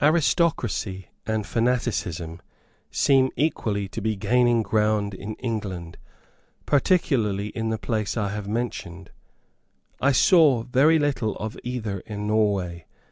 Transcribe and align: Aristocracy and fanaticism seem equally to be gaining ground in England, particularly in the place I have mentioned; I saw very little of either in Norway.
Aristocracy 0.00 1.08
and 1.26 1.44
fanaticism 1.44 2.40
seem 2.92 3.30
equally 3.34 3.88
to 3.88 4.00
be 4.00 4.14
gaining 4.14 4.62
ground 4.62 5.12
in 5.12 5.34
England, 5.42 5.98
particularly 6.66 7.48
in 7.48 7.70
the 7.70 7.76
place 7.76 8.16
I 8.16 8.28
have 8.28 8.46
mentioned; 8.46 9.10
I 10.00 10.12
saw 10.12 10.62
very 10.62 11.00
little 11.00 11.34
of 11.38 11.58
either 11.64 11.98
in 12.06 12.28
Norway. 12.28 12.86